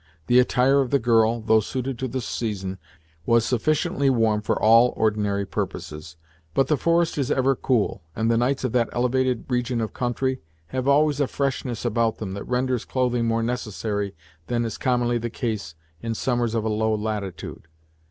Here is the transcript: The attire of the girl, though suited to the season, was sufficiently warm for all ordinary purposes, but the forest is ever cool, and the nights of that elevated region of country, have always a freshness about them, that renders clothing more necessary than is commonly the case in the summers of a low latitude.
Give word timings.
The 0.25 0.39
attire 0.39 0.81
of 0.81 0.89
the 0.89 0.97
girl, 0.97 1.41
though 1.41 1.59
suited 1.59 1.99
to 1.99 2.07
the 2.07 2.21
season, 2.21 2.79
was 3.27 3.45
sufficiently 3.45 4.09
warm 4.09 4.41
for 4.41 4.59
all 4.59 4.95
ordinary 4.97 5.45
purposes, 5.45 6.17
but 6.55 6.65
the 6.65 6.75
forest 6.75 7.19
is 7.19 7.29
ever 7.29 7.55
cool, 7.55 8.01
and 8.15 8.31
the 8.31 8.35
nights 8.35 8.63
of 8.63 8.71
that 8.71 8.89
elevated 8.93 9.45
region 9.47 9.79
of 9.79 9.93
country, 9.93 10.41
have 10.69 10.87
always 10.87 11.19
a 11.19 11.27
freshness 11.27 11.85
about 11.85 12.17
them, 12.17 12.33
that 12.33 12.45
renders 12.47 12.83
clothing 12.83 13.27
more 13.27 13.43
necessary 13.43 14.15
than 14.47 14.65
is 14.65 14.79
commonly 14.79 15.19
the 15.19 15.29
case 15.29 15.75
in 16.01 16.13
the 16.13 16.15
summers 16.15 16.55
of 16.55 16.63
a 16.63 16.67
low 16.67 16.95
latitude. 16.95 17.67